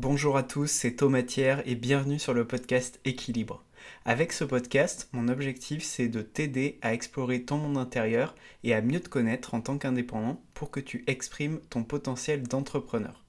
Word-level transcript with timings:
Bonjour 0.00 0.36
à 0.36 0.44
tous, 0.44 0.68
c'est 0.68 0.94
Thomas 0.94 1.24
Thiers 1.24 1.56
et 1.64 1.74
bienvenue 1.74 2.20
sur 2.20 2.32
le 2.32 2.46
podcast 2.46 3.00
Équilibre. 3.04 3.64
Avec 4.04 4.32
ce 4.32 4.44
podcast, 4.44 5.08
mon 5.10 5.26
objectif 5.26 5.82
c'est 5.82 6.06
de 6.06 6.22
t'aider 6.22 6.78
à 6.82 6.94
explorer 6.94 7.42
ton 7.42 7.56
monde 7.56 7.78
intérieur 7.78 8.36
et 8.62 8.74
à 8.74 8.80
mieux 8.80 9.00
te 9.00 9.08
connaître 9.08 9.54
en 9.54 9.60
tant 9.60 9.76
qu'indépendant 9.76 10.40
pour 10.54 10.70
que 10.70 10.78
tu 10.78 11.02
exprimes 11.08 11.58
ton 11.68 11.82
potentiel 11.82 12.44
d'entrepreneur. 12.44 13.24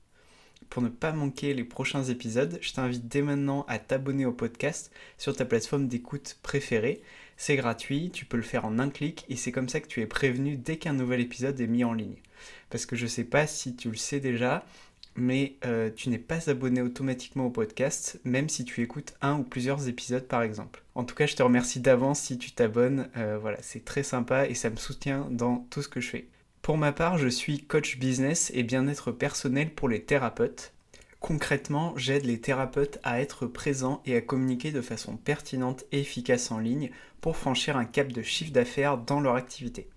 Pour 0.70 0.84
ne 0.84 0.90
pas 0.90 1.12
manquer 1.12 1.56
les 1.56 1.64
prochains 1.64 2.04
épisodes, 2.04 2.60
je 2.62 2.72
t'invite 2.72 3.08
dès 3.08 3.24
maintenant 3.24 3.66
à 3.68 3.80
t'abonner 3.80 4.28
au 4.28 4.32
podcast 4.32 4.92
sur 5.18 5.36
ta 5.36 5.46
plateforme 5.46 5.88
d'écoute 5.88 6.38
préférée. 6.44 7.02
C'est 7.36 7.56
gratuit, 7.56 8.12
tu 8.14 8.26
peux 8.26 8.38
le 8.38 8.44
faire 8.44 8.66
en 8.66 8.78
un 8.78 8.92
clic 8.92 9.26
et 9.28 9.38
c'est 9.38 9.52
comme 9.52 9.70
ça 9.70 9.80
que 9.80 9.88
tu 9.88 10.02
es 10.02 10.06
prévenu 10.06 10.56
dès 10.56 10.78
qu'un 10.78 10.94
nouvel 10.94 11.22
épisode 11.22 11.60
est 11.60 11.66
mis 11.66 11.84
en 11.84 11.94
ligne. 11.94 12.22
Parce 12.70 12.86
que 12.86 12.96
je 12.96 13.08
sais 13.08 13.24
pas 13.24 13.48
si 13.48 13.76
tu 13.76 13.90
le 13.90 13.98
sais 13.98 14.20
déjà, 14.20 14.64
mais 15.16 15.56
euh, 15.66 15.90
tu 15.96 16.10
n'es 16.10 16.18
pas 16.18 16.50
abonné 16.50 16.82
automatiquement 16.82 17.46
au 17.48 17.50
podcast, 17.50 18.20
même 18.24 18.50
si 18.50 18.66
tu 18.66 18.82
écoutes 18.82 19.14
un 19.22 19.40
ou 19.40 19.44
plusieurs 19.44 19.88
épisodes 19.88 20.28
par 20.28 20.42
exemple. 20.42 20.84
En 20.96 21.04
tout 21.04 21.16
cas, 21.16 21.26
je 21.26 21.36
te 21.36 21.44
remercie 21.44 21.80
d'avance 21.80 22.20
si 22.20 22.38
tu 22.38 22.52
t'abonnes, 22.52 23.10
euh, 23.18 23.38
voilà, 23.40 23.58
c'est 23.62 23.86
très 23.86 24.04
sympa 24.04 24.48
et 24.48 24.56
ça 24.56 24.70
me 24.70 24.76
soutient 24.76 25.28
dans 25.32 25.66
tout 25.70 25.82
ce 25.82 25.90
que 25.90 26.02
je 26.02 26.10
fais. 26.10 26.28
Pour 26.62 26.78
ma 26.78 26.92
part, 26.92 27.18
je 27.18 27.28
suis 27.28 27.64
coach 27.64 27.98
business 27.98 28.52
et 28.54 28.64
bien-être 28.64 29.12
personnel 29.12 29.74
pour 29.74 29.90
les 29.90 30.04
thérapeutes. 30.04 30.74
Concrètement, 31.20 31.94
j'aide 31.98 32.26
les 32.26 32.40
thérapeutes 32.40 33.00
à 33.04 33.20
être 33.20 33.46
présents 33.46 34.02
et 34.06 34.16
à 34.16 34.22
communiquer 34.22 34.72
de 34.72 34.82
façon 34.82 35.18
pertinente 35.18 35.84
et 35.92 36.00
efficace 36.00 36.52
en 36.52 36.60
ligne 36.60 36.92
pour 37.22 37.36
franchir 37.36 37.76
un 37.76 37.86
cap 37.86 38.12
de 38.12 38.22
chiffre 38.22 38.54
d'affaires 38.54 38.98
dans 38.98 39.20
leur 39.20 39.36
activité. 39.36 39.90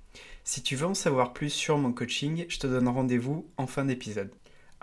Si 0.45 0.63
tu 0.63 0.75
veux 0.75 0.87
en 0.87 0.95
savoir 0.95 1.33
plus 1.33 1.51
sur 1.51 1.79
mon 1.79 1.93
coaching, 1.93 2.45
je 2.49 2.59
te 2.59 2.67
donne 2.67 2.89
rendez-vous 2.89 3.47
en 3.57 3.69
fin 3.69 3.85
d'épisode. 3.85 4.33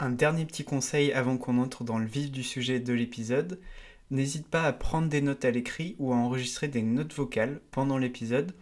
Un 0.01 0.11
dernier 0.11 0.45
petit 0.45 0.63
conseil 0.63 1.11
avant 1.11 1.37
qu'on 1.37 1.57
entre 1.57 1.83
dans 1.83 1.99
le 1.99 2.05
vif 2.05 2.31
du 2.31 2.41
sujet 2.41 2.79
de 2.79 2.93
l'épisode, 2.93 3.59
n'hésite 4.11 4.47
pas 4.47 4.63
à 4.63 4.71
prendre 4.71 5.09
des 5.09 5.19
notes 5.19 5.43
à 5.43 5.51
l'écrit 5.51 5.97
ou 5.99 6.13
à 6.13 6.15
enregistrer 6.15 6.69
des 6.69 6.83
notes 6.83 7.13
vocales 7.13 7.59
pendant 7.71 7.97
l'épisode, 7.97 8.53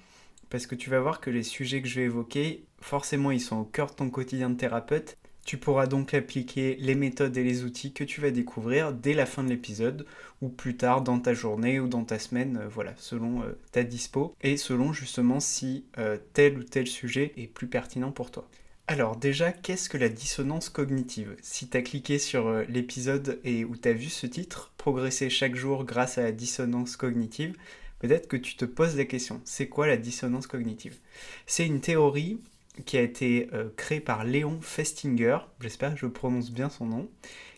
parce 0.49 0.65
que 0.65 0.73
tu 0.73 0.89
vas 0.89 0.99
voir 0.99 1.21
que 1.21 1.29
les 1.29 1.43
sujets 1.43 1.83
que 1.83 1.87
je 1.87 1.99
vais 1.99 2.07
évoquer, 2.07 2.63
forcément 2.81 3.29
ils 3.29 3.39
sont 3.39 3.57
au 3.57 3.65
cœur 3.65 3.91
de 3.91 3.93
ton 3.93 4.09
quotidien 4.09 4.49
de 4.49 4.57
thérapeute. 4.57 5.15
Tu 5.45 5.57
pourras 5.57 5.85
donc 5.85 6.15
appliquer 6.15 6.75
les 6.79 6.95
méthodes 6.95 7.37
et 7.37 7.43
les 7.43 7.63
outils 7.63 7.93
que 7.93 8.03
tu 8.03 8.19
vas 8.19 8.31
découvrir 8.31 8.91
dès 8.91 9.13
la 9.13 9.27
fin 9.27 9.43
de 9.43 9.49
l'épisode 9.49 10.07
ou 10.41 10.49
plus 10.49 10.75
tard 10.75 11.03
dans 11.03 11.19
ta 11.19 11.35
journée 11.35 11.79
ou 11.79 11.87
dans 11.87 12.03
ta 12.03 12.17
semaine, 12.17 12.61
euh, 12.63 12.67
voilà, 12.67 12.95
selon 12.97 13.43
euh, 13.43 13.55
ta 13.71 13.83
dispo 13.83 14.33
et 14.41 14.57
selon 14.57 14.91
justement 14.91 15.39
si 15.39 15.85
euh, 15.99 16.17
tel 16.33 16.57
ou 16.57 16.63
tel 16.63 16.87
sujet 16.87 17.33
est 17.37 17.45
plus 17.45 17.67
pertinent 17.67 18.11
pour 18.11 18.31
toi. 18.31 18.49
Alors 18.89 19.17
déjà, 19.17 19.51
qu'est-ce 19.51 19.89
que 19.89 19.97
la 19.97 20.07
dissonance 20.07 20.69
cognitive? 20.69 21.35
Si 21.41 21.67
tu 21.67 21.75
as 21.75 21.81
cliqué 21.81 22.19
sur 22.19 22.47
euh, 22.47 22.63
l'épisode 22.69 23.37
et 23.43 23.65
où 23.65 23.75
tu 23.75 23.89
as 23.89 23.93
vu 23.93 24.07
ce 24.07 24.25
titre, 24.25 24.71
Progresser 24.77 25.29
chaque 25.29 25.55
jour 25.55 25.83
grâce 25.83 26.17
à 26.17 26.23
la 26.23 26.31
dissonance 26.31 26.95
cognitive, 26.95 27.57
peut-être 27.99 28.29
que 28.29 28.37
tu 28.37 28.55
te 28.55 28.63
poses 28.63 28.95
la 28.95 29.03
question, 29.03 29.41
c'est 29.43 29.67
quoi 29.67 29.87
la 29.87 29.97
dissonance 29.97 30.47
cognitive? 30.47 30.99
C'est 31.47 31.65
une 31.65 31.81
théorie 31.81 32.39
qui 32.85 32.97
a 32.97 33.01
été 33.01 33.49
euh, 33.51 33.67
créée 33.75 33.99
par 33.99 34.23
Léon 34.23 34.61
Festinger, 34.61 35.39
j'espère 35.59 35.93
que 35.93 35.99
je 35.99 36.05
prononce 36.05 36.51
bien 36.51 36.69
son 36.69 36.85
nom, 36.85 37.09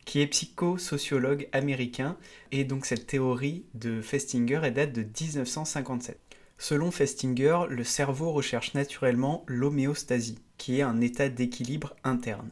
qui 0.06 0.22
est 0.22 0.28
psychosociologue 0.28 1.48
américain, 1.52 2.18
et 2.52 2.64
donc 2.64 2.88
cette 2.88 3.06
théorie 3.06 3.66
de 3.76 4.02
Festinger 4.02 4.62
elle 4.64 4.74
date 4.74 4.94
de 4.94 5.04
1957. 5.04 6.29
Selon 6.62 6.92
Festinger, 6.92 7.62
le 7.70 7.86
cerveau 7.86 8.34
recherche 8.34 8.74
naturellement 8.74 9.46
l'homéostasie, 9.48 10.40
qui 10.58 10.80
est 10.80 10.82
un 10.82 11.00
état 11.00 11.30
d'équilibre 11.30 11.96
interne. 12.04 12.52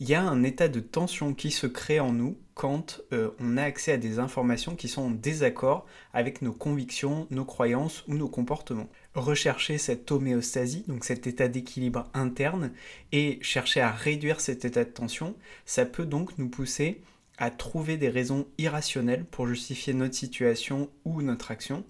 Il 0.00 0.08
y 0.08 0.14
a 0.14 0.22
un 0.22 0.42
état 0.42 0.66
de 0.66 0.80
tension 0.80 1.32
qui 1.32 1.52
se 1.52 1.68
crée 1.68 2.00
en 2.00 2.12
nous 2.12 2.36
quand 2.54 3.00
euh, 3.12 3.30
on 3.38 3.56
a 3.58 3.62
accès 3.62 3.92
à 3.92 3.96
des 3.96 4.18
informations 4.18 4.74
qui 4.74 4.88
sont 4.88 5.02
en 5.02 5.10
désaccord 5.10 5.86
avec 6.12 6.42
nos 6.42 6.52
convictions, 6.52 7.28
nos 7.30 7.44
croyances 7.44 8.04
ou 8.08 8.14
nos 8.14 8.28
comportements. 8.28 8.90
Rechercher 9.14 9.78
cette 9.78 10.10
homéostasie, 10.10 10.84
donc 10.88 11.04
cet 11.04 11.28
état 11.28 11.46
d'équilibre 11.46 12.10
interne, 12.12 12.72
et 13.12 13.38
chercher 13.40 13.82
à 13.82 13.92
réduire 13.92 14.40
cet 14.40 14.64
état 14.64 14.84
de 14.84 14.90
tension, 14.90 15.36
ça 15.64 15.86
peut 15.86 16.06
donc 16.06 16.36
nous 16.38 16.48
pousser 16.48 17.02
à 17.38 17.52
trouver 17.52 17.98
des 17.98 18.08
raisons 18.08 18.48
irrationnelles 18.58 19.24
pour 19.24 19.46
justifier 19.46 19.94
notre 19.94 20.14
situation 20.14 20.90
ou 21.04 21.22
notre 21.22 21.52
action, 21.52 21.84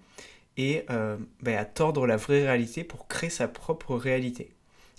et 0.57 0.85
euh, 0.91 1.17
ben, 1.43 1.57
à 1.57 1.65
tordre 1.65 2.07
la 2.07 2.17
vraie 2.17 2.45
réalité 2.45 2.85
pour 2.85 3.09
créer 3.09 3.31
sa 3.31 3.49
propre 3.49 3.95
réalité 3.95 4.57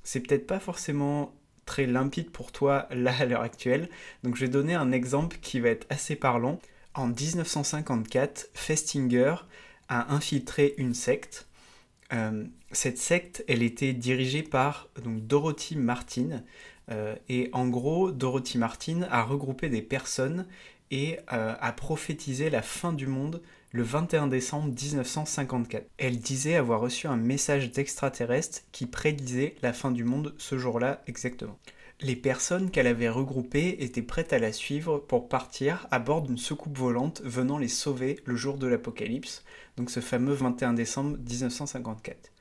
c'est 0.07 0.21
peut-être 0.21 0.47
pas 0.47 0.61
forcément 0.61 1.35
très 1.65 1.85
limpide 1.85 2.31
pour 2.31 2.53
toi 2.53 2.87
là 2.91 3.13
à 3.19 3.25
l'heure 3.25 3.41
actuelle. 3.41 3.89
Donc 4.23 4.35
je 4.37 4.45
vais 4.45 4.51
donner 4.51 4.73
un 4.73 4.93
exemple 4.93 5.37
qui 5.41 5.59
va 5.59 5.67
être 5.67 5.85
assez 5.89 6.15
parlant. 6.15 6.59
En 6.93 7.07
1954, 7.07 8.49
Festinger 8.53 9.35
a 9.89 10.13
infiltré 10.13 10.75
une 10.77 10.93
secte. 10.93 11.47
Euh, 12.13 12.45
cette 12.71 12.97
secte, 12.97 13.43
elle 13.49 13.63
était 13.63 13.91
dirigée 13.91 14.43
par 14.43 14.87
donc, 15.03 15.27
Dorothy 15.27 15.75
Martin. 15.75 16.41
Euh, 16.89 17.17
et 17.27 17.49
en 17.51 17.67
gros, 17.67 18.11
Dorothy 18.11 18.57
Martin 18.57 19.01
a 19.11 19.23
regroupé 19.23 19.67
des 19.67 19.81
personnes 19.81 20.47
et 20.89 21.19
a 21.27 21.73
prophétisé 21.73 22.49
la 22.49 22.61
fin 22.61 22.93
du 22.93 23.07
monde 23.07 23.41
le 23.71 23.83
21 23.83 24.27
décembre 24.27 24.73
1954. 24.73 25.87
Elle 25.97 26.19
disait 26.19 26.55
avoir 26.55 26.79
reçu 26.79 27.07
un 27.07 27.17
message 27.17 27.71
d'extraterrestre 27.71 28.61
qui 28.71 28.85
prédisait 28.85 29.55
la 29.61 29.73
fin 29.73 29.91
du 29.91 30.03
monde 30.03 30.33
ce 30.37 30.57
jour-là 30.57 31.01
exactement. 31.07 31.59
Les 31.99 32.15
personnes 32.15 32.69
qu'elle 32.69 32.87
avait 32.87 33.09
regroupées 33.09 33.77
étaient 33.79 34.03
prêtes 34.03 34.31
à 34.31 34.39
la 34.39 34.53
suivre 34.53 34.99
pour 34.99 35.27
partir 35.27 35.87
à 35.89 35.97
bord 35.97 36.21
d'une 36.21 36.37
soucoupe 36.37 36.77
volante 36.77 37.21
venant 37.23 37.57
les 37.57 37.67
sauver 37.67 38.19
le 38.25 38.35
jour 38.35 38.57
de 38.57 38.67
l'apocalypse, 38.67 39.43
donc 39.77 39.89
ce 39.89 39.99
fameux 39.99 40.33
21 40.33 40.73
décembre 40.73 41.17
1954. 41.17 42.31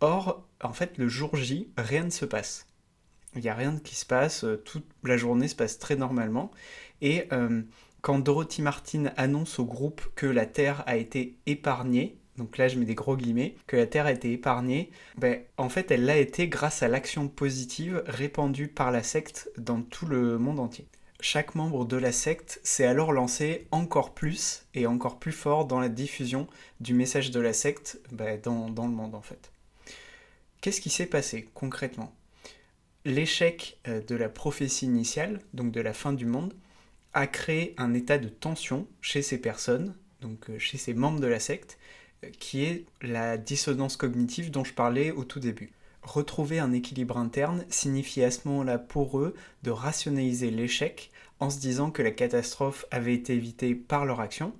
Or, 0.00 0.46
en 0.62 0.74
fait, 0.74 0.98
le 0.98 1.08
jour 1.08 1.34
J, 1.36 1.72
rien 1.78 2.04
ne 2.04 2.10
se 2.10 2.26
passe. 2.26 2.66
Il 3.34 3.40
n'y 3.40 3.48
a 3.48 3.54
rien 3.54 3.78
qui 3.78 3.94
se 3.94 4.06
passe, 4.06 4.44
euh, 4.44 4.56
toute 4.56 4.86
la 5.04 5.16
journée 5.16 5.48
se 5.48 5.56
passe 5.56 5.78
très 5.78 5.96
normalement, 5.96 6.50
et 7.00 7.26
euh, 7.32 7.62
quand 8.00 8.18
Dorothy 8.18 8.62
Martin 8.62 9.12
annonce 9.16 9.58
au 9.58 9.64
groupe 9.64 10.02
que 10.14 10.26
la 10.26 10.46
Terre 10.46 10.84
a 10.86 10.96
été 10.96 11.36
épargnée, 11.46 12.18
donc 12.36 12.56
là 12.56 12.68
je 12.68 12.78
mets 12.78 12.84
des 12.84 12.94
gros 12.94 13.16
guillemets, 13.16 13.56
que 13.66 13.76
la 13.76 13.86
Terre 13.86 14.06
a 14.06 14.12
été 14.12 14.32
épargnée, 14.32 14.90
ben, 15.16 15.40
en 15.56 15.68
fait 15.68 15.90
elle 15.90 16.04
l'a 16.04 16.16
été 16.16 16.48
grâce 16.48 16.82
à 16.82 16.88
l'action 16.88 17.28
positive 17.28 18.02
répandue 18.06 18.68
par 18.68 18.90
la 18.90 19.02
secte 19.02 19.50
dans 19.58 19.82
tout 19.82 20.06
le 20.06 20.38
monde 20.38 20.60
entier. 20.60 20.86
Chaque 21.20 21.56
membre 21.56 21.84
de 21.84 21.96
la 21.96 22.12
secte 22.12 22.60
s'est 22.62 22.86
alors 22.86 23.12
lancé 23.12 23.66
encore 23.72 24.14
plus 24.14 24.66
et 24.74 24.86
encore 24.86 25.18
plus 25.18 25.32
fort 25.32 25.64
dans 25.64 25.80
la 25.80 25.88
diffusion 25.88 26.46
du 26.80 26.94
message 26.94 27.32
de 27.32 27.40
la 27.40 27.52
secte 27.52 28.00
ben, 28.12 28.40
dans, 28.40 28.70
dans 28.70 28.86
le 28.86 28.92
monde 28.92 29.16
en 29.16 29.22
fait. 29.22 29.50
Qu'est-ce 30.60 30.80
qui 30.80 30.90
s'est 30.90 31.06
passé 31.06 31.48
concrètement? 31.54 32.12
L'échec 33.04 33.78
euh, 33.88 34.00
de 34.00 34.14
la 34.14 34.28
prophétie 34.28 34.84
initiale, 34.86 35.40
donc 35.54 35.72
de 35.72 35.80
la 35.80 35.92
fin 35.92 36.12
du 36.12 36.26
monde, 36.26 36.54
a 37.14 37.26
créé 37.26 37.74
un 37.78 37.94
état 37.94 38.18
de 38.18 38.28
tension 38.28 38.86
chez 39.00 39.22
ces 39.22 39.38
personnes, 39.38 39.94
donc 40.20 40.50
euh, 40.50 40.58
chez 40.58 40.78
ces 40.78 40.94
membres 40.94 41.20
de 41.20 41.26
la 41.26 41.40
secte, 41.40 41.78
euh, 42.24 42.28
qui 42.38 42.64
est 42.64 42.84
la 43.02 43.36
dissonance 43.36 43.96
cognitive 43.96 44.50
dont 44.50 44.64
je 44.64 44.74
parlais 44.74 45.10
au 45.10 45.24
tout 45.24 45.40
début. 45.40 45.72
Retrouver 46.02 46.58
un 46.58 46.72
équilibre 46.72 47.18
interne 47.18 47.64
signifiait 47.68 48.24
à 48.24 48.30
ce 48.30 48.46
moment-là 48.48 48.78
pour 48.78 49.18
eux 49.18 49.34
de 49.62 49.70
rationaliser 49.70 50.50
l'échec 50.50 51.10
en 51.40 51.50
se 51.50 51.58
disant 51.58 51.90
que 51.90 52.02
la 52.02 52.10
catastrophe 52.10 52.86
avait 52.90 53.14
été 53.14 53.34
évitée 53.34 53.74
par 53.74 54.06
leur 54.06 54.20
action 54.20 54.54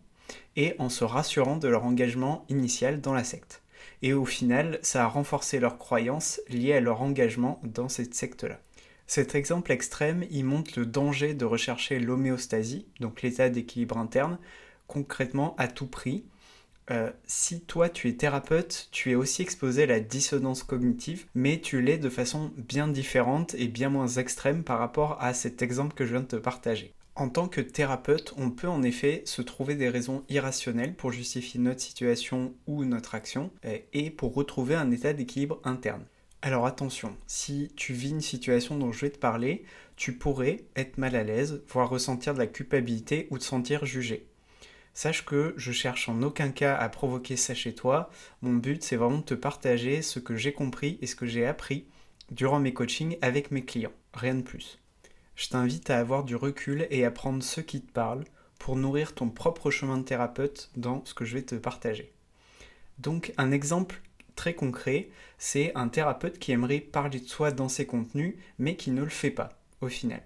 et 0.57 0.75
en 0.79 0.89
se 0.89 1.05
rassurant 1.05 1.57
de 1.57 1.69
leur 1.69 1.85
engagement 1.85 2.45
initial 2.49 3.01
dans 3.01 3.15
la 3.15 3.25
secte. 3.25 3.63
Et 4.03 4.13
au 4.13 4.25
final, 4.25 4.79
ça 4.83 5.05
a 5.05 5.09
renforcé 5.09 5.59
leur 5.59 5.79
croyance 5.79 6.41
liée 6.49 6.75
à 6.75 6.81
leur 6.81 7.03
engagement 7.03 7.61
dans 7.65 7.89
cette 7.89 8.15
secte-là. 8.15 8.61
Cet 9.09 9.35
exemple 9.35 9.73
extrême, 9.73 10.27
il 10.31 10.45
montre 10.45 10.79
le 10.79 10.85
danger 10.85 11.33
de 11.33 11.47
rechercher 11.47 11.99
l'homéostasie, 11.99 12.87
donc 13.01 13.23
l'état 13.23 13.49
d'équilibre 13.49 13.97
interne, 13.97 14.39
concrètement 14.87 15.57
à 15.57 15.67
tout 15.67 15.87
prix. 15.87 16.27
Euh, 16.91 17.11
si 17.25 17.63
toi 17.63 17.89
tu 17.89 18.11
es 18.11 18.13
thérapeute, 18.13 18.89
tu 18.93 19.11
es 19.11 19.15
aussi 19.15 19.41
exposé 19.41 19.85
à 19.85 19.87
la 19.87 20.01
dissonance 20.01 20.63
cognitive, 20.63 21.25
mais 21.35 21.59
tu 21.59 21.81
l'es 21.81 21.97
de 21.97 22.11
façon 22.11 22.53
bien 22.59 22.87
différente 22.87 23.55
et 23.55 23.69
bien 23.69 23.89
moins 23.89 24.09
extrême 24.09 24.63
par 24.63 24.79
rapport 24.79 25.17
à 25.23 25.33
cet 25.33 25.63
exemple 25.63 25.95
que 25.95 26.05
je 26.05 26.11
viens 26.11 26.21
de 26.21 26.27
te 26.27 26.37
partager. 26.37 26.93
En 27.15 27.31
tant 27.31 27.49
que 27.49 27.63
thérapeute, 27.63 28.35
on 28.37 28.51
peut 28.51 28.69
en 28.69 28.83
effet 28.83 29.23
se 29.25 29.41
trouver 29.41 29.75
des 29.75 29.89
raisons 29.89 30.23
irrationnelles 30.29 30.95
pour 30.95 31.13
justifier 31.13 31.59
notre 31.59 31.81
situation 31.81 32.53
ou 32.67 32.85
notre 32.85 33.15
action 33.15 33.51
euh, 33.65 33.79
et 33.95 34.11
pour 34.11 34.35
retrouver 34.35 34.75
un 34.75 34.91
état 34.91 35.15
d'équilibre 35.15 35.61
interne. 35.65 36.05
Alors 36.41 36.67
attention, 36.67 37.17
si 37.27 37.73
tu 37.75 37.93
vis 37.93 38.11
une 38.11 38.21
situation 38.21 38.77
dont 38.79 38.93
je 38.93 39.01
vais 39.01 39.11
te 39.11 39.19
parler, 39.19 39.65
tu 39.97 40.17
pourrais 40.17 40.65
être 40.77 40.97
mal 40.97 41.17
à 41.17 41.25
l'aise, 41.25 41.63
voire 41.69 41.91
ressentir 41.91 42.33
de 42.33 42.39
la 42.39 42.47
culpabilité 42.47 43.27
ou 43.31 43.39
te 43.39 43.45
sentir 43.45 43.85
jugé. 43.85 44.29
Sache 44.95 45.25
que 45.25 45.53
je 45.57 45.73
cherche 45.73 46.09
en 46.09 46.23
aucun 46.23 46.51
cas 46.51 46.77
à 46.77 46.89
provoquer 46.89 47.37
ça 47.37 47.55
chez 47.55 47.75
toi. 47.75 48.11
Mon 48.43 48.55
but, 48.55 48.85
c'est 48.85 48.97
vraiment 48.97 49.19
de 49.19 49.25
te 49.25 49.35
partager 49.35 50.01
ce 50.01 50.21
que 50.21 50.37
j'ai 50.37 50.53
compris 50.53 50.99
et 51.03 51.07
ce 51.07 51.17
que 51.17 51.27
j'ai 51.27 51.45
appris 51.45 51.87
durant 52.31 52.61
mes 52.61 52.73
coachings 52.73 53.19
avec 53.21 53.51
mes 53.51 53.65
clients. 53.65 53.93
Rien 54.15 54.35
de 54.37 54.43
plus. 54.43 54.79
je 55.35 55.49
t'invite 55.49 55.91
à 55.91 55.99
avoir 55.99 56.25
du 56.25 56.37
recul 56.37 56.87
et 56.91 57.05
à 57.05 57.11
prendre 57.11 57.43
ceux 57.43 57.63
qui 57.63 57.81
te 57.81 57.93
parlent 57.93 58.25
pour 58.59 58.77
nourrir 58.77 59.15
ton 59.15 59.29
propre 59.29 59.71
chemin 59.71 59.99
de 59.99 60.03
thérapeute 60.05 60.71
dans 60.77 61.05
ce 61.05 61.15
que 61.15 61.25
je 61.25 61.35
vais 61.35 61.43
te 61.43 61.55
partager. 61.57 62.13
Donc 62.99 63.33
un 63.39 63.53
exemple 63.53 64.03
très 64.39 64.55
concret, 64.55 65.09
c'est 65.37 65.73
un 65.75 65.89
thérapeute 65.89 66.39
qui 66.39 66.53
aimerait 66.53 66.79
parler 66.79 67.19
de 67.19 67.27
soi 67.27 67.51
dans 67.51 67.69
ses 67.69 67.87
contenus, 67.87 68.37
mais 68.61 68.77
qui 68.77 68.93
ne 68.93 69.03
le 69.03 69.09
fait 69.09 69.33
pas 69.33 69.59
au 69.81 69.89
final. 69.89 70.23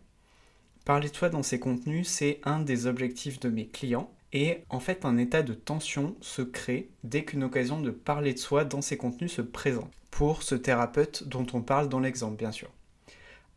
Parler 0.85 1.09
de 1.09 1.17
soi 1.17 1.31
dans 1.31 1.43
ses 1.43 1.59
contenus, 1.59 2.09
c'est 2.09 2.38
un 2.44 2.61
des 2.61 2.87
objectifs 2.87 3.41
de 3.41 3.49
mes 3.49 3.67
clients. 3.67 4.12
Et 4.35 4.64
en 4.69 4.81
fait, 4.81 5.06
un 5.06 5.17
état 5.17 5.43
de 5.43 5.55
tension 5.55 6.14
se 6.20 6.43
crée 6.43 6.91
dès 7.05 7.25
qu'une 7.25 7.43
occasion 7.43 7.81
de 7.81 7.91
parler 7.91 8.35
de 8.35 8.38
soi 8.38 8.67
dans 8.67 8.82
ses 8.82 8.99
contenus 8.99 9.32
se 9.32 9.43
présente. 9.43 9.91
Pour 10.11 10.43
ce 10.43 10.56
thérapeute 10.56 11.26
dont 11.26 11.47
on 11.55 11.62
parle 11.62 11.88
dans 11.88 12.00
l'exemple, 12.00 12.37
bien 12.37 12.53
sûr. 12.53 12.69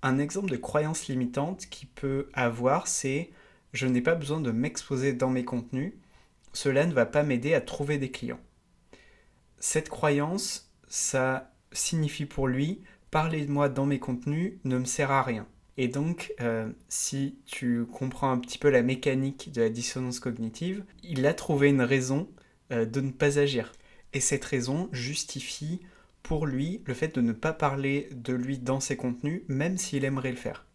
Un 0.04 0.20
exemple 0.20 0.52
de 0.52 0.58
croyance 0.58 1.08
limitante 1.08 1.66
qui 1.70 1.86
peut 1.86 2.30
avoir, 2.34 2.88
c'est 2.88 3.30
je 3.74 3.88
n'ai 3.88 4.02
pas 4.02 4.16
besoin 4.16 4.40
de 4.40 4.52
m'exposer 4.52 5.12
dans 5.12 5.30
mes 5.30 5.44
contenus, 5.44 5.94
cela 6.54 6.86
ne 6.86 6.94
va 6.94 7.06
pas 7.06 7.24
m'aider 7.24 7.54
à 7.54 7.60
trouver 7.60 7.98
des 7.98 8.12
clients. 8.12 8.40
Cette 9.60 9.90
croyance, 9.90 10.72
ça 10.88 11.52
signifie 11.72 12.26
pour 12.26 12.48
lui, 12.48 12.82
parler 13.12 13.46
de 13.46 13.52
moi 13.52 13.70
dans 13.70 13.86
mes 13.86 14.00
contenus 14.00 14.54
ne 14.64 14.78
me 14.78 14.86
sert 14.86 15.12
à 15.12 15.24
rien. 15.24 15.48
Et 15.78 15.88
donc, 15.88 16.34
euh, 16.42 16.70
si 16.88 17.38
tu 17.46 17.86
comprends 17.86 18.32
un 18.32 18.38
petit 18.38 18.58
peu 18.58 18.70
la 18.70 18.82
mécanique 18.82 19.52
de 19.52 19.62
la 19.62 19.70
dissonance 19.70 20.20
cognitive, 20.20 20.84
il 21.04 21.26
a 21.26 21.34
trouvé 21.34 21.70
une 21.70 21.82
raison 21.82 22.30
euh, 22.72 22.86
de 22.86 23.02
ne 23.02 23.12
pas 23.12 23.40
agir. 23.40 23.74
Et 24.14 24.22
cette 24.22 24.46
raison 24.46 24.90
justifie 24.94 25.82
pour 26.24 26.46
lui 26.46 26.82
le 26.86 26.94
fait 26.94 27.14
de 27.14 27.22
ne 27.22 27.34
pas 27.34 27.54
parler 27.54 28.10
de 28.12 28.34
lui 28.34 28.58
dans 28.58 28.80
ses 28.80 28.96
contenus, 28.96 29.44
même 29.48 29.78
s'il 29.78 30.06
aimerait 30.06 30.32
le 30.32 30.38
faire. 30.38 30.66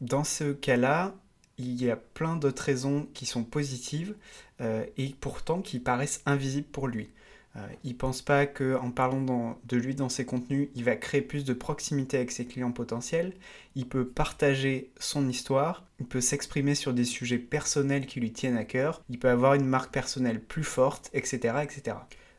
Dans 0.00 0.24
ce 0.24 0.52
cas-là, 0.52 1.14
il 1.58 1.82
y 1.82 1.90
a 1.90 1.96
plein 1.96 2.36
d'autres 2.36 2.62
raisons 2.62 3.08
qui 3.14 3.24
sont 3.24 3.44
positives 3.44 4.14
euh, 4.60 4.84
et 4.96 5.14
pourtant 5.20 5.62
qui 5.62 5.78
paraissent 5.78 6.22
invisibles 6.26 6.68
pour 6.68 6.88
lui. 6.88 7.10
Euh, 7.56 7.66
il 7.84 7.92
ne 7.92 7.96
pense 7.96 8.22
pas 8.22 8.46
qu'en 8.46 8.90
parlant 8.90 9.58
de 9.64 9.76
lui 9.76 9.94
dans 9.94 10.08
ses 10.08 10.24
contenus, 10.24 10.68
il 10.74 10.84
va 10.84 10.96
créer 10.96 11.22
plus 11.22 11.44
de 11.44 11.54
proximité 11.54 12.18
avec 12.18 12.30
ses 12.30 12.46
clients 12.46 12.72
potentiels, 12.72 13.32
il 13.74 13.88
peut 13.88 14.06
partager 14.06 14.90
son 14.98 15.28
histoire, 15.28 15.84
il 16.00 16.06
peut 16.06 16.20
s'exprimer 16.20 16.74
sur 16.74 16.92
des 16.92 17.04
sujets 17.04 17.38
personnels 17.38 18.06
qui 18.06 18.20
lui 18.20 18.32
tiennent 18.32 18.56
à 18.56 18.64
cœur, 18.64 19.02
il 19.08 19.18
peut 19.18 19.30
avoir 19.30 19.54
une 19.54 19.66
marque 19.66 19.92
personnelle 19.92 20.40
plus 20.40 20.64
forte, 20.64 21.10
etc. 21.12 21.56
etc 21.62 21.96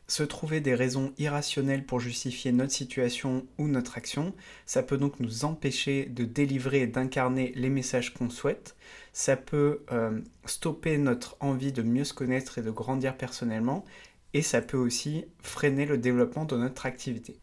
se 0.08 0.22
trouver 0.22 0.60
des 0.60 0.74
raisons 0.74 1.12
irrationnelles 1.18 1.84
pour 1.84 2.00
justifier 2.00 2.50
notre 2.50 2.72
situation 2.72 3.46
ou 3.58 3.68
notre 3.68 3.98
action. 3.98 4.34
Ça 4.64 4.82
peut 4.82 4.96
donc 4.96 5.20
nous 5.20 5.44
empêcher 5.44 6.06
de 6.06 6.24
délivrer 6.24 6.80
et 6.80 6.86
d'incarner 6.86 7.52
les 7.54 7.68
messages 7.68 8.14
qu'on 8.14 8.30
souhaite. 8.30 8.74
Ça 9.12 9.36
peut 9.36 9.84
euh, 9.92 10.18
stopper 10.46 10.96
notre 10.96 11.36
envie 11.40 11.72
de 11.72 11.82
mieux 11.82 12.04
se 12.04 12.14
connaître 12.14 12.56
et 12.56 12.62
de 12.62 12.70
grandir 12.70 13.16
personnellement. 13.16 13.84
Et 14.34 14.42
ça 14.42 14.60
peut 14.60 14.76
aussi 14.76 15.24
freiner 15.40 15.86
le 15.86 15.98
développement 15.98 16.44
de 16.44 16.56
notre 16.56 16.86
activité. 16.86 17.38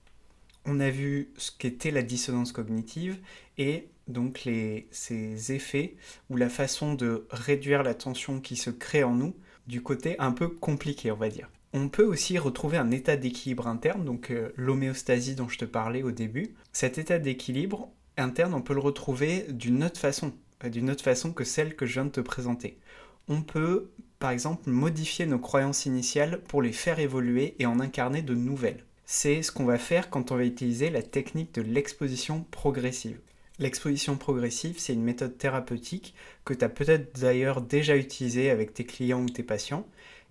On 0.66 0.80
a 0.80 0.90
vu 0.90 1.30
ce 1.38 1.52
qu'était 1.52 1.92
la 1.92 2.02
dissonance 2.02 2.52
cognitive 2.52 3.20
et 3.58 3.90
donc 4.08 4.46
les, 4.46 4.88
ces 4.92 5.52
effets 5.52 5.96
ou 6.30 6.38
la 6.38 6.50
façon 6.50 6.94
de 6.94 7.28
réduire 7.30 7.84
la 7.84 7.94
tension 7.94 8.40
qui 8.40 8.56
se 8.56 8.70
crée 8.70 9.04
en 9.04 9.16
nous 9.16 9.36
du 9.68 9.82
côté 9.82 10.16
un 10.20 10.32
peu 10.32 10.48
compliqué, 10.48 11.12
on 11.12 11.18
va 11.18 11.30
dire. 11.30 11.50
On 11.74 11.90
peut 11.90 12.06
aussi 12.06 12.38
retrouver 12.38 12.78
un 12.78 12.92
état 12.92 13.18
d'équilibre 13.18 13.68
interne, 13.68 14.06
donc 14.06 14.31
euh, 14.31 14.54
l'homéostasie 14.56 15.36
dont 15.36 15.50
je 15.50 15.58
te 15.58 15.66
parlais 15.66 16.04
au 16.04 16.12
début. 16.12 16.56
Cet 16.72 16.98
état 16.98 17.20
d'équilibre 17.20 17.90
interne, 18.18 18.54
on 18.54 18.62
peut 18.62 18.74
le 18.74 18.80
retrouver 18.80 19.46
d'une 19.50 19.84
autre 19.84 20.00
façon, 20.00 20.34
d'une 20.64 20.90
autre 20.90 21.04
façon 21.04 21.34
que 21.34 21.44
celle 21.44 21.76
que 21.76 21.86
je 21.86 21.94
viens 21.94 22.06
de 22.06 22.12
te 22.12 22.22
présenter. 22.22 22.80
On 23.27 23.42
peut, 23.42 23.92
par 24.19 24.31
exemple, 24.31 24.69
modifier 24.69 25.25
nos 25.25 25.39
croyances 25.39 25.86
initiales 25.86 26.42
pour 26.48 26.62
les 26.62 26.72
faire 26.72 27.00
évoluer 27.00 27.56
et 27.60 27.66
en 27.66 27.80
incarner 27.80 28.22
de 28.22 28.36
nouvelles. 28.36 28.83
C'est 29.06 29.42
ce 29.42 29.51
qu'on 29.51 29.66
va 29.66 29.77
faire 29.77 30.10
quand 30.10 30.31
on 30.31 30.38
va 30.38 30.45
utiliser 30.45 30.89
la 30.89 31.04
technique 31.04 31.54
de 31.54 31.62
l'exposition 31.62 32.45
progressive. 32.51 33.19
L'exposition 33.60 34.18
progressive, 34.18 34.80
c'est 34.80 34.94
une 34.94 35.04
méthode 35.04 35.38
thérapeutique 35.38 36.13
que 36.44 36.54
tu 36.54 36.66
as 36.66 36.69
peut-être 36.69 37.19
d'ailleurs 37.19 37.62
déjà 37.62 37.95
utilisée 37.95 38.50
avec 38.50 38.74
tes 38.74 38.86
clients 38.86 39.22
ou 39.22 39.30
tes 39.30 39.44
patients 39.44 39.88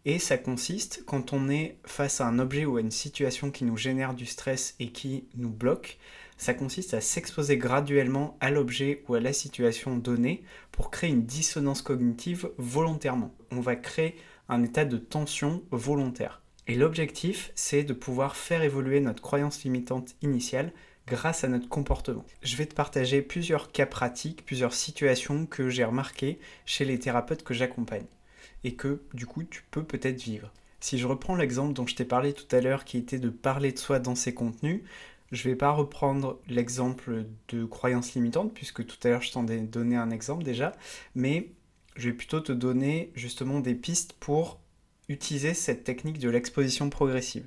et 0.07 0.19
ça 0.19 0.37
consiste, 0.37 1.03
quand 1.07 1.33
on 1.33 1.49
est 1.49 1.79
face 1.85 2.21
à 2.21 2.27
un 2.27 2.39
objet 2.39 2.67
ou 2.67 2.77
à 2.77 2.81
une 2.81 2.91
situation 2.91 3.51
qui 3.51 3.65
nous 3.65 3.79
génère 3.79 4.15
du 4.15 4.27
stress 4.27 4.75
et 4.79 4.89
qui 4.89 5.25
nous 5.35 5.51
bloque, 5.51 5.99
ça 6.37 6.55
consiste 6.55 6.95
à 6.95 7.01
s'exposer 7.01 7.57
graduellement 7.57 8.37
à 8.41 8.51
l'objet 8.51 9.05
ou 9.09 9.15
à 9.15 9.21
la 9.21 9.33
situation 9.33 9.97
donnée 9.97 10.43
pour 10.73 10.91
créer 10.91 11.11
une 11.11 11.25
dissonance 11.25 11.83
cognitive 11.83 12.51
volontairement. 12.59 13.35
On 13.51 13.61
va 13.61 13.77
créer 13.77 14.17
un 14.49 14.63
état 14.63 14.85
de 14.85 14.99
tension 14.99 15.63
volontaire. 15.71 16.43
Et 16.67 16.75
l'objectif, 16.75 17.53
c'est 17.55 17.85
de 17.85 17.93
pouvoir 17.93 18.37
faire 18.37 18.63
évoluer 18.63 19.01
notre 19.01 19.23
croyance 19.23 19.63
limitante 19.65 20.15
initiale 20.23 20.73
grâce 21.07 21.45
à 21.45 21.49
notre 21.49 21.69
comportement. 21.69 22.25
Je 22.43 22.57
vais 22.57 22.67
te 22.67 22.75
partager 22.75 23.21
plusieurs 23.21 23.71
cas 23.71 23.87
pratiques, 23.87 24.45
plusieurs 24.47 24.73
situations 24.73 25.47
que 25.47 25.69
j'ai 25.69 25.85
remarquées 25.85 26.39
chez 26.65 26.85
les 26.85 26.99
thérapeutes 26.99 27.43
que 27.43 27.55
j'accompagne 27.55 28.07
et 28.65 28.75
que 28.75 29.03
du 29.13 29.27
coup 29.27 29.45
tu 29.45 29.63
peux 29.71 29.85
peut-être 29.85 30.23
vivre. 30.23 30.51
Si 30.81 30.99
je 30.99 31.07
reprends 31.07 31.37
l'exemple 31.37 31.75
dont 31.75 31.87
je 31.87 31.95
t'ai 31.95 32.05
parlé 32.05 32.33
tout 32.33 32.55
à 32.55 32.61
l'heure 32.61 32.85
qui 32.85 32.99
était 32.99 33.19
de 33.19 33.31
parler 33.31 33.73
de 33.73 33.79
soi 33.79 33.99
dans 33.99 34.15
ses 34.15 34.35
contenus, 34.35 34.83
je 35.35 35.49
ne 35.49 35.53
vais 35.53 35.59
pas 35.59 35.71
reprendre 35.71 36.39
l'exemple 36.49 37.27
de 37.49 37.65
croyance 37.65 38.15
limitante 38.15 38.55
puisque 38.55 38.87
tout 38.87 38.97
à 39.05 39.11
l'heure 39.11 39.23
je 39.23 39.33
t'en 39.33 39.47
ai 39.49 39.59
donné 39.59 39.97
un 39.97 40.11
exemple 40.11 40.45
déjà, 40.45 40.73
mais 41.15 41.51
je 41.97 42.09
vais 42.09 42.15
plutôt 42.15 42.41
te 42.41 42.53
donner 42.53 43.13
justement 43.15 43.61
des 43.61 43.75
pistes 43.75 44.15
pour 44.15 44.61
utiliser 45.09 45.55
cette 45.55 45.85
technique 45.85 46.19
de 46.19 46.31
l'exposition 46.31 46.89
progressive. 46.91 47.47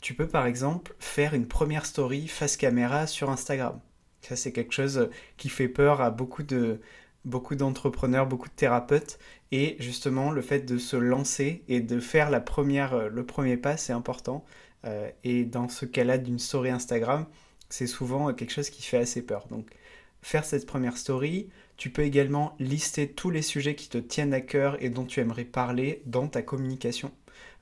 Tu 0.00 0.14
peux 0.14 0.26
par 0.28 0.46
exemple 0.46 0.94
faire 0.98 1.34
une 1.34 1.46
première 1.46 1.86
story 1.86 2.26
face 2.28 2.56
caméra 2.56 3.06
sur 3.06 3.30
Instagram. 3.30 3.80
Ça 4.20 4.36
c'est 4.36 4.52
quelque 4.52 4.74
chose 4.74 5.08
qui 5.36 5.48
fait 5.48 5.68
peur 5.68 6.00
à 6.00 6.10
beaucoup 6.10 6.42
de, 6.42 6.80
beaucoup 7.24 7.54
d'entrepreneurs, 7.54 8.26
beaucoup 8.26 8.48
de 8.48 8.54
thérapeutes. 8.54 9.18
Et 9.50 9.76
justement, 9.80 10.30
le 10.30 10.40
fait 10.42 10.60
de 10.60 10.78
se 10.78 10.96
lancer 10.96 11.62
et 11.68 11.80
de 11.80 12.00
faire 12.00 12.30
la 12.30 12.40
première, 12.40 13.08
le 13.08 13.26
premier 13.26 13.56
pas, 13.56 13.76
c'est 13.76 13.92
important. 13.92 14.44
Euh, 14.84 15.10
et 15.24 15.44
dans 15.44 15.68
ce 15.68 15.84
cas-là, 15.86 16.18
d'une 16.18 16.38
story 16.38 16.70
Instagram, 16.70 17.26
c'est 17.68 17.86
souvent 17.86 18.32
quelque 18.34 18.52
chose 18.52 18.70
qui 18.70 18.82
fait 18.82 18.98
assez 18.98 19.22
peur. 19.22 19.46
Donc, 19.50 19.70
faire 20.22 20.44
cette 20.44 20.66
première 20.66 20.96
story, 20.96 21.48
tu 21.76 21.90
peux 21.90 22.02
également 22.02 22.54
lister 22.58 23.08
tous 23.08 23.30
les 23.30 23.42
sujets 23.42 23.74
qui 23.74 23.88
te 23.88 23.98
tiennent 23.98 24.34
à 24.34 24.40
cœur 24.40 24.82
et 24.82 24.90
dont 24.90 25.04
tu 25.04 25.20
aimerais 25.20 25.44
parler 25.44 26.02
dans 26.06 26.28
ta 26.28 26.42
communication. 26.42 27.10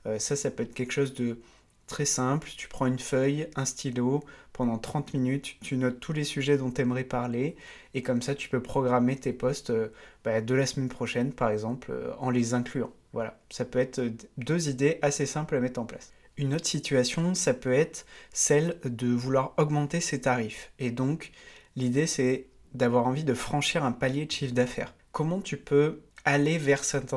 Euh, 0.05 0.19
ça, 0.19 0.35
ça 0.35 0.51
peut 0.51 0.63
être 0.63 0.73
quelque 0.73 0.93
chose 0.93 1.13
de 1.13 1.39
très 1.87 2.05
simple. 2.05 2.49
Tu 2.55 2.67
prends 2.67 2.85
une 2.85 2.99
feuille, 2.99 3.47
un 3.55 3.65
stylo, 3.65 4.23
pendant 4.53 4.77
30 4.77 5.13
minutes, 5.13 5.57
tu 5.61 5.77
notes 5.77 5.99
tous 5.99 6.13
les 6.13 6.23
sujets 6.23 6.57
dont 6.57 6.71
tu 6.71 6.81
aimerais 6.81 7.03
parler, 7.03 7.55
et 7.93 8.01
comme 8.01 8.21
ça, 8.21 8.35
tu 8.35 8.49
peux 8.49 8.61
programmer 8.61 9.15
tes 9.15 9.33
posts 9.33 9.71
euh, 9.71 9.89
bah, 10.23 10.41
de 10.41 10.53
la 10.55 10.65
semaine 10.65 10.89
prochaine, 10.89 11.33
par 11.33 11.49
exemple, 11.49 11.91
euh, 11.91 12.13
en 12.19 12.29
les 12.29 12.53
incluant. 12.53 12.91
Voilà, 13.13 13.39
ça 13.49 13.65
peut 13.65 13.79
être 13.79 14.01
deux 14.37 14.69
idées 14.69 14.99
assez 15.01 15.25
simples 15.25 15.55
à 15.55 15.59
mettre 15.59 15.79
en 15.79 15.85
place. 15.85 16.13
Une 16.41 16.55
autre 16.55 16.65
situation, 16.65 17.35
ça 17.35 17.53
peut 17.53 17.71
être 17.71 18.07
celle 18.33 18.79
de 18.83 19.05
vouloir 19.05 19.53
augmenter 19.57 20.01
ses 20.01 20.21
tarifs. 20.21 20.71
Et 20.79 20.89
donc, 20.89 21.31
l'idée, 21.75 22.07
c'est 22.07 22.47
d'avoir 22.73 23.05
envie 23.05 23.23
de 23.23 23.35
franchir 23.35 23.83
un 23.85 23.91
palier 23.91 24.25
de 24.25 24.31
chiffre 24.31 24.55
d'affaires. 24.55 24.95
Comment 25.11 25.39
tu 25.39 25.55
peux 25.55 26.01
aller 26.25 26.57
vers 26.57 26.83
cette, 26.83 27.13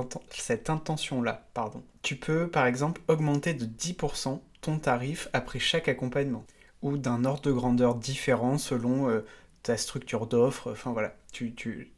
intention-là 0.68 1.48
pardon? 1.54 1.82
Tu 2.02 2.16
peux, 2.16 2.48
par 2.48 2.66
exemple, 2.66 3.00
augmenter 3.08 3.54
de 3.54 3.64
10% 3.64 4.42
ton 4.60 4.78
tarif 4.78 5.30
après 5.32 5.58
chaque 5.58 5.88
accompagnement 5.88 6.44
ou 6.82 6.98
d'un 6.98 7.24
ordre 7.24 7.40
de 7.40 7.52
grandeur 7.52 7.94
différent 7.94 8.58
selon 8.58 9.08
euh, 9.08 9.24
ta 9.62 9.78
structure 9.78 10.26
d'offre. 10.26 10.70
Enfin 10.70 10.92
voilà, 10.92 11.16
tu, 11.32 11.54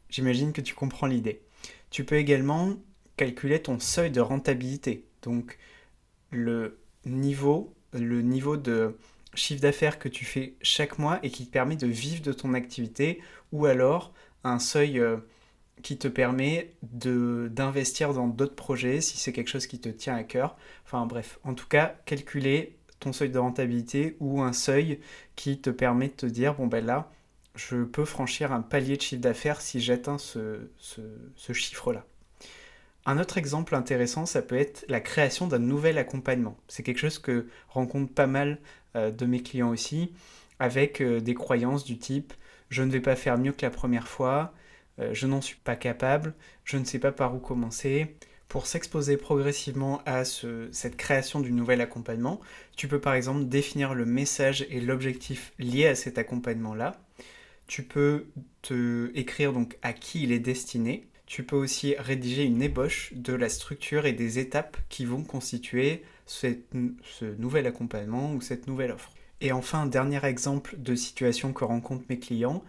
j'imagine 0.09 0.53
que 0.53 0.61
tu 0.61 0.73
comprends 0.73 1.07
l'idée. 1.07 1.41
Tu 1.89 2.05
peux 2.05 2.15
également 2.15 2.75
calculer 3.17 3.61
ton 3.61 3.81
seuil 3.81 4.11
de 4.11 4.21
rentabilité. 4.21 5.03
Donc 5.23 5.57
le 6.31 6.79
niveau, 7.05 7.73
le 7.93 8.21
niveau 8.21 8.57
de 8.57 8.97
chiffre 9.33 9.61
d'affaires 9.61 9.99
que 9.99 10.09
tu 10.09 10.25
fais 10.25 10.55
chaque 10.61 10.99
mois 10.99 11.19
et 11.23 11.29
qui 11.29 11.45
te 11.45 11.51
permet 11.51 11.75
de 11.75 11.87
vivre 11.87 12.21
de 12.21 12.33
ton 12.33 12.53
activité 12.53 13.21
ou 13.51 13.65
alors 13.65 14.13
un 14.43 14.59
seuil 14.59 14.99
euh, 14.99 15.17
qui 15.83 15.97
te 15.97 16.07
permet 16.07 16.73
d'investir 16.81 18.13
dans 18.13 18.27
d'autres 18.27 18.55
projets 18.55 19.01
si 19.01 19.17
c'est 19.17 19.31
quelque 19.31 19.49
chose 19.49 19.67
qui 19.67 19.79
te 19.79 19.89
tient 19.89 20.15
à 20.15 20.23
cœur. 20.23 20.57
Enfin 20.85 21.05
bref, 21.05 21.39
en 21.43 21.53
tout 21.53 21.67
cas, 21.67 21.95
calculer 22.05 22.77
ton 22.99 23.13
seuil 23.13 23.29
de 23.29 23.37
rentabilité 23.37 24.17
ou 24.19 24.41
un 24.41 24.53
seuil 24.53 24.99
qui 25.35 25.59
te 25.61 25.69
permet 25.69 26.07
de 26.07 26.13
te 26.13 26.25
dire 26.25 26.55
bon 26.55 26.67
ben 26.67 26.83
là, 26.85 27.11
je 27.55 27.83
peux 27.83 28.05
franchir 28.05 28.51
un 28.51 28.61
palier 28.61 28.97
de 28.97 29.01
chiffre 29.01 29.21
d'affaires 29.21 29.61
si 29.61 29.79
j'atteins 29.81 30.17
ce, 30.17 30.69
ce, 30.77 31.53
chiffre-là. 31.53 32.05
Un 33.07 33.17
autre 33.17 33.39
exemple 33.39 33.73
intéressant, 33.73 34.27
ça 34.27 34.43
peut 34.43 34.57
être 34.57 34.85
la 34.87 34.99
création 34.99 35.47
d'un 35.47 35.59
nouvel 35.59 35.97
accompagnement. 35.97 36.57
C'est 36.67 36.83
quelque 36.83 36.99
chose 36.99 37.17
que 37.17 37.47
rencontre 37.69 38.13
pas 38.13 38.27
mal 38.27 38.59
euh, 38.95 39.09
de 39.09 39.25
mes 39.25 39.41
clients 39.41 39.69
aussi, 39.69 40.13
avec 40.59 41.01
euh, 41.01 41.19
des 41.19 41.33
croyances 41.33 41.83
du 41.83 41.97
type 41.97 42.33
je 42.69 42.83
ne 42.83 42.91
vais 42.91 43.01
pas 43.01 43.15
faire 43.15 43.37
mieux 43.37 43.51
que 43.51 43.65
la 43.65 43.69
première 43.69 44.07
fois, 44.07 44.53
euh, 44.99 45.13
je 45.13 45.27
n'en 45.27 45.41
suis 45.41 45.57
pas 45.57 45.75
capable, 45.75 46.33
je 46.63 46.77
ne 46.77 46.85
sais 46.85 46.99
pas 46.99 47.11
par 47.11 47.35
où 47.35 47.39
commencer. 47.39 48.15
Pour 48.47 48.65
s'exposer 48.65 49.17
progressivement 49.17 50.01
à 50.05 50.23
cette 50.23 50.95
création 50.95 51.41
du 51.41 51.51
nouvel 51.51 51.81
accompagnement, 51.81 52.39
tu 52.77 52.87
peux 52.87 53.01
par 53.01 53.13
exemple 53.13 53.43
définir 53.45 53.93
le 53.93 54.05
message 54.05 54.65
et 54.69 54.79
l'objectif 54.79 55.51
liés 55.59 55.87
à 55.87 55.95
cet 55.95 56.17
accompagnement-là. 56.17 56.93
Tu 57.67 57.83
peux 57.83 58.27
te 58.61 59.11
écrire 59.15 59.51
donc 59.51 59.77
à 59.81 59.91
qui 59.91 60.23
il 60.23 60.31
est 60.31 60.39
destiné. 60.39 61.09
Tu 61.27 61.43
peux 61.43 61.57
aussi 61.57 61.93
rédiger 61.99 62.43
une 62.43 62.61
ébauche 62.61 63.13
de 63.13 63.33
la 63.33 63.49
structure 63.49 64.05
et 64.05 64.13
des 64.13 64.39
étapes 64.39 64.77
qui 64.89 65.05
vont 65.05 65.23
constituer 65.23 66.03
ce 66.25 66.55
nouvel 67.37 67.67
accompagnement 67.67 68.33
ou 68.33 68.41
cette 68.41 68.65
nouvelle 68.65 68.91
offre. 68.91 69.11
Et 69.41 69.51
enfin, 69.51 69.81
un 69.81 69.87
dernier 69.87 70.25
exemple 70.25 70.75
de 70.77 70.95
situation 70.95 71.53
que 71.53 71.65
rencontrent 71.65 72.05
mes 72.09 72.17
clients, 72.17 72.63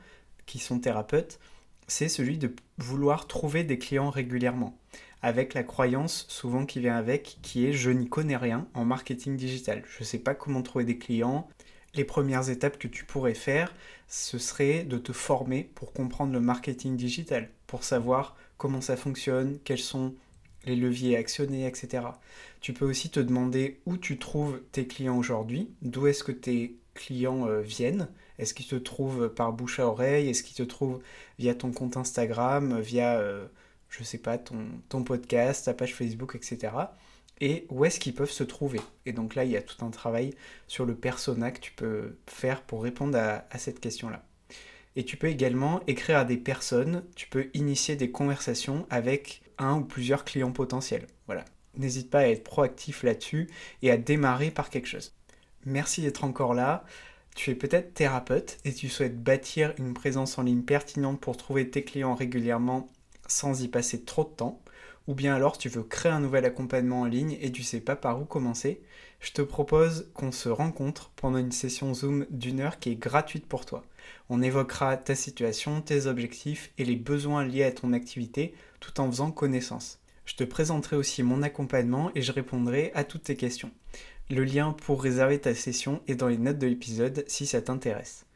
qui 0.44 0.58
sont 0.58 0.80
thérapeutes, 0.80 1.38
c'est 1.86 2.08
celui 2.08 2.36
de 2.36 2.54
vouloir 2.78 3.26
trouver 3.26 3.64
des 3.64 3.78
clients 3.78 4.10
régulièrement, 4.10 4.76
avec 5.22 5.54
la 5.54 5.62
croyance 5.62 6.26
souvent 6.28 6.66
qui 6.66 6.80
vient 6.80 6.96
avec, 6.96 7.38
qui 7.42 7.64
est 7.64 7.72
je 7.72 7.90
n'y 7.90 8.08
connais 8.08 8.36
rien 8.36 8.66
en 8.74 8.84
marketing 8.84 9.36
digital. 9.36 9.82
Je 9.86 10.00
ne 10.00 10.04
sais 10.04 10.18
pas 10.18 10.34
comment 10.34 10.62
trouver 10.62 10.84
des 10.84 10.98
clients. 10.98 11.48
Les 11.94 12.04
premières 12.04 12.50
étapes 12.50 12.78
que 12.78 12.88
tu 12.88 13.04
pourrais 13.04 13.34
faire, 13.34 13.72
ce 14.08 14.36
serait 14.36 14.82
de 14.82 14.98
te 14.98 15.12
former 15.12 15.70
pour 15.74 15.92
comprendre 15.92 16.32
le 16.32 16.40
marketing 16.40 16.96
digital, 16.96 17.50
pour 17.66 17.84
savoir 17.84 18.36
comment 18.58 18.80
ça 18.80 18.96
fonctionne, 18.96 19.58
quels 19.64 19.78
sont 19.78 20.14
les 20.66 20.76
leviers 20.76 21.16
actionnés, 21.16 21.66
etc. 21.66 22.04
Tu 22.60 22.72
peux 22.72 22.84
aussi 22.84 23.10
te 23.10 23.20
demander 23.20 23.80
où 23.86 23.96
tu 23.96 24.18
trouves 24.18 24.60
tes 24.72 24.86
clients 24.86 25.16
aujourd'hui, 25.16 25.70
d'où 25.82 26.06
est-ce 26.06 26.24
que 26.24 26.32
tes 26.32 26.76
clients 26.94 27.46
euh, 27.48 27.60
viennent, 27.62 28.08
est-ce 28.38 28.54
qu'ils 28.54 28.66
te 28.66 28.76
trouvent 28.76 29.28
par 29.28 29.52
bouche 29.52 29.78
à 29.80 29.86
oreille, 29.86 30.28
est-ce 30.28 30.42
qu'ils 30.42 30.56
te 30.56 30.62
trouvent 30.62 31.00
via 31.38 31.54
ton 31.54 31.72
compte 31.72 31.96
Instagram, 31.96 32.80
via, 32.80 33.18
euh, 33.18 33.46
je 33.88 34.02
sais 34.02 34.18
pas, 34.18 34.38
ton, 34.38 35.02
podcast, 35.04 35.66
ta 35.66 35.74
page 35.74 35.94
Facebook, 35.94 36.34
etc. 36.34 36.72
Et 37.40 37.66
où 37.70 37.84
est-ce 37.84 38.00
qu'ils 38.00 38.14
peuvent 38.14 38.30
se 38.30 38.44
trouver? 38.44 38.80
Et 39.06 39.12
donc 39.12 39.36
là, 39.36 39.44
il 39.44 39.52
y 39.52 39.56
a 39.56 39.62
tout 39.62 39.84
un 39.84 39.90
travail 39.90 40.34
sur 40.66 40.84
le 40.84 40.96
persona 40.96 41.52
que 41.52 41.60
tu 41.60 41.72
peux 41.72 42.16
faire 42.26 42.62
pour 42.62 42.82
répondre 42.82 43.16
à, 43.16 43.46
à 43.50 43.58
cette 43.58 43.80
question-là. 43.80 44.27
Et 44.98 45.04
tu 45.04 45.16
peux 45.16 45.28
également 45.28 45.80
écrire 45.86 46.18
à 46.18 46.24
des 46.24 46.36
personnes, 46.36 47.04
tu 47.14 47.28
peux 47.28 47.50
initier 47.54 47.94
des 47.94 48.10
conversations 48.10 48.84
avec 48.90 49.42
un 49.56 49.76
ou 49.76 49.84
plusieurs 49.84 50.24
clients 50.24 50.50
potentiels. 50.50 51.06
Voilà. 51.26 51.44
N'hésite 51.76 52.10
pas 52.10 52.18
à 52.18 52.26
être 52.26 52.42
proactif 52.42 53.04
là-dessus 53.04 53.48
et 53.82 53.92
à 53.92 53.96
démarrer 53.96 54.50
par 54.50 54.70
quelque 54.70 54.88
chose. 54.88 55.14
Merci 55.64 56.02
d'être 56.02 56.24
encore 56.24 56.52
là. 56.52 56.84
Tu 57.36 57.52
es 57.52 57.54
peut-être 57.54 57.94
thérapeute 57.94 58.58
et 58.64 58.74
tu 58.74 58.88
souhaites 58.88 59.22
bâtir 59.22 59.72
une 59.78 59.94
présence 59.94 60.36
en 60.36 60.42
ligne 60.42 60.62
pertinente 60.62 61.20
pour 61.20 61.36
trouver 61.36 61.70
tes 61.70 61.84
clients 61.84 62.16
régulièrement 62.16 62.88
sans 63.28 63.62
y 63.62 63.68
passer 63.68 64.02
trop 64.02 64.24
de 64.24 64.30
temps. 64.30 64.60
Ou 65.06 65.14
bien 65.14 65.32
alors 65.32 65.58
tu 65.58 65.68
veux 65.68 65.84
créer 65.84 66.10
un 66.10 66.18
nouvel 66.18 66.44
accompagnement 66.44 67.02
en 67.02 67.06
ligne 67.06 67.38
et 67.40 67.52
tu 67.52 67.62
sais 67.62 67.80
pas 67.80 67.94
par 67.94 68.20
où 68.20 68.24
commencer. 68.24 68.82
Je 69.20 69.32
te 69.32 69.42
propose 69.42 70.08
qu'on 70.14 70.30
se 70.30 70.48
rencontre 70.48 71.10
pendant 71.16 71.38
une 71.38 71.52
session 71.52 71.92
Zoom 71.92 72.26
d'une 72.30 72.60
heure 72.60 72.78
qui 72.78 72.90
est 72.90 72.96
gratuite 72.96 73.46
pour 73.46 73.66
toi. 73.66 73.84
On 74.28 74.42
évoquera 74.42 74.96
ta 74.96 75.14
situation, 75.14 75.80
tes 75.80 76.06
objectifs 76.06 76.70
et 76.78 76.84
les 76.84 76.96
besoins 76.96 77.44
liés 77.44 77.64
à 77.64 77.72
ton 77.72 77.92
activité 77.92 78.54
tout 78.80 79.00
en 79.00 79.10
faisant 79.10 79.32
connaissance. 79.32 79.98
Je 80.24 80.34
te 80.36 80.44
présenterai 80.44 80.96
aussi 80.96 81.22
mon 81.22 81.42
accompagnement 81.42 82.12
et 82.14 82.22
je 82.22 82.32
répondrai 82.32 82.92
à 82.94 83.02
toutes 83.02 83.24
tes 83.24 83.36
questions. 83.36 83.70
Le 84.30 84.44
lien 84.44 84.72
pour 84.72 85.02
réserver 85.02 85.40
ta 85.40 85.54
session 85.54 86.02
est 86.06 86.14
dans 86.14 86.28
les 86.28 86.38
notes 86.38 86.58
de 86.58 86.66
l'épisode 86.66 87.24
si 87.26 87.46
ça 87.46 87.62
t'intéresse. 87.62 88.26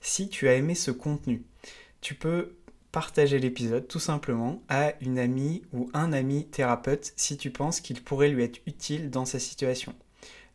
Si 0.00 0.28
tu 0.28 0.48
as 0.48 0.54
aimé 0.54 0.74
ce 0.74 0.90
contenu, 0.90 1.42
tu 2.00 2.14
peux 2.14 2.54
partager 2.92 3.38
l'épisode 3.38 3.86
tout 3.88 3.98
simplement 3.98 4.62
à 4.68 4.94
une 5.00 5.18
amie 5.18 5.62
ou 5.72 5.90
un 5.92 6.12
ami 6.12 6.46
thérapeute 6.46 7.12
si 7.16 7.36
tu 7.36 7.50
penses 7.50 7.80
qu'il 7.80 8.02
pourrait 8.02 8.30
lui 8.30 8.44
être 8.44 8.60
utile 8.66 9.10
dans 9.10 9.24
sa 9.24 9.38
situation. 9.38 9.94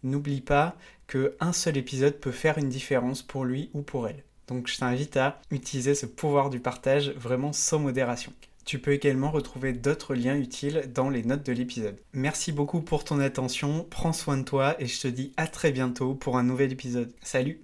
N'oublie 0.06 0.42
pas 0.42 0.76
que 1.08 1.36
un 1.40 1.52
seul 1.52 1.78
épisode 1.78 2.20
peut 2.20 2.32
faire 2.32 2.58
une 2.58 2.70
différence 2.70 3.22
pour 3.22 3.44
lui 3.44 3.70
ou 3.74 3.82
pour 3.82 4.08
elle. 4.08 4.24
Donc 4.48 4.68
je 4.68 4.78
t'invite 4.78 5.18
à 5.18 5.42
utiliser 5.50 5.96
ce 5.96 6.06
pouvoir 6.06 6.50
du 6.50 6.60
partage 6.60 7.10
vraiment 7.10 7.54
sans 7.54 7.80
modération. 7.80 8.32
Tu 8.66 8.80
peux 8.80 8.94
également 8.94 9.30
retrouver 9.30 9.74
d'autres 9.74 10.16
liens 10.16 10.38
utiles 10.38 10.90
dans 10.94 11.10
les 11.10 11.24
notes 11.24 11.46
de 11.46 11.54
l'épisode. 11.54 11.98
Merci 12.14 12.52
beaucoup 12.52 12.82
pour 12.82 13.04
ton 13.04 13.20
attention, 13.20 13.86
prends 13.90 14.14
soin 14.14 14.38
de 14.38 14.44
toi 14.44 14.76
et 14.80 14.88
je 14.88 15.00
te 15.00 15.08
dis 15.08 15.34
à 15.38 15.48
très 15.48 15.72
bientôt 15.72 16.16
pour 16.16 16.38
un 16.38 16.44
nouvel 16.44 16.72
épisode. 16.72 17.14
Salut 17.22 17.54